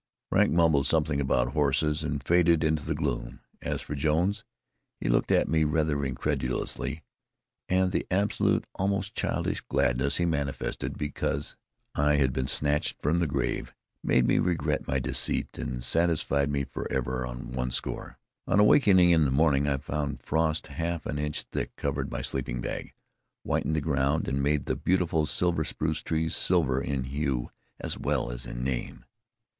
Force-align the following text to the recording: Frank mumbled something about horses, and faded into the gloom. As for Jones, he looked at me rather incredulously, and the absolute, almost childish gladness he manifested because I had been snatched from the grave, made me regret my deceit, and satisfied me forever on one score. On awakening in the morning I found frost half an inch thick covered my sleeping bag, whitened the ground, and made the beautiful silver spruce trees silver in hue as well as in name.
Frank 0.31 0.51
mumbled 0.51 0.87
something 0.87 1.21
about 1.21 1.49
horses, 1.49 2.03
and 2.03 2.23
faded 2.23 2.63
into 2.63 2.83
the 2.83 2.95
gloom. 2.95 3.41
As 3.61 3.83
for 3.83 3.93
Jones, 3.93 4.43
he 4.99 5.07
looked 5.07 5.31
at 5.31 5.47
me 5.47 5.63
rather 5.63 6.03
incredulously, 6.03 7.03
and 7.69 7.91
the 7.91 8.07
absolute, 8.09 8.65
almost 8.73 9.13
childish 9.13 9.61
gladness 9.61 10.17
he 10.17 10.25
manifested 10.25 10.97
because 10.97 11.55
I 11.93 12.15
had 12.15 12.33
been 12.33 12.47
snatched 12.47 12.99
from 12.99 13.19
the 13.19 13.27
grave, 13.27 13.75
made 14.03 14.25
me 14.25 14.39
regret 14.39 14.87
my 14.87 14.97
deceit, 14.97 15.55
and 15.59 15.83
satisfied 15.83 16.49
me 16.49 16.63
forever 16.63 17.23
on 17.23 17.49
one 17.51 17.69
score. 17.69 18.17
On 18.47 18.59
awakening 18.59 19.11
in 19.11 19.23
the 19.25 19.29
morning 19.29 19.67
I 19.67 19.77
found 19.77 20.23
frost 20.23 20.65
half 20.65 21.05
an 21.05 21.19
inch 21.19 21.43
thick 21.43 21.75
covered 21.75 22.09
my 22.09 22.23
sleeping 22.23 22.59
bag, 22.59 22.95
whitened 23.43 23.75
the 23.75 23.81
ground, 23.81 24.27
and 24.27 24.41
made 24.41 24.65
the 24.65 24.75
beautiful 24.75 25.27
silver 25.27 25.63
spruce 25.63 26.01
trees 26.01 26.35
silver 26.35 26.81
in 26.81 27.03
hue 27.03 27.51
as 27.79 27.99
well 27.99 28.31
as 28.31 28.47
in 28.47 28.63
name. 28.63 29.05